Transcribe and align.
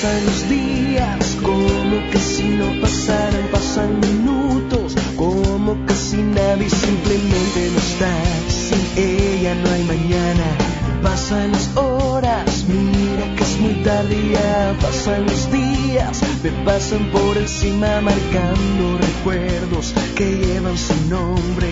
Pasan 0.00 0.26
los 0.26 0.48
días 0.48 1.36
como 1.42 2.10
que 2.12 2.18
si 2.18 2.50
no 2.50 2.80
pasaran, 2.80 3.48
pasan 3.50 3.98
minutos 3.98 4.94
como 5.16 5.74
que 5.86 5.94
si 5.94 6.18
nadie 6.18 6.70
simplemente 6.70 7.70
no 7.72 7.78
está. 7.78 8.14
Sin 8.48 8.78
ella 8.96 9.56
no 9.56 9.68
hay 9.72 9.82
mañana. 9.82 10.44
Pasan 11.02 11.50
las 11.50 11.76
horas, 11.76 12.64
mira 12.68 13.34
que 13.34 13.42
es 13.42 13.58
muy 13.58 13.74
tarde. 13.82 14.38
Pasan 14.80 15.24
los 15.26 15.50
días, 15.50 16.22
me 16.44 16.50
pasan 16.64 17.10
por 17.10 17.36
encima 17.36 18.00
marcando 18.00 18.98
recuerdos 18.98 19.94
que 20.14 20.30
llevan 20.30 20.78
su 20.78 20.94
nombre. 21.10 21.67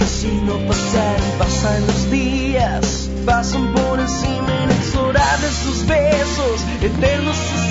Como 0.00 0.06
que 0.06 0.06
si 0.06 0.28
no 0.44 0.58
pasaran, 0.66 1.38
pasan 1.38 1.86
los 1.86 2.10
días, 2.10 3.10
pasan 3.26 3.72
por 3.74 4.00
encima 4.00 4.64
inexorables 4.64 5.52
sus 5.52 5.86
besos, 5.86 6.60
eternos 6.82 7.36
su 7.36 7.69